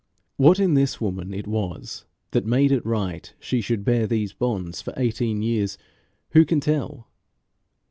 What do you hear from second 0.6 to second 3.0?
this woman it was that made it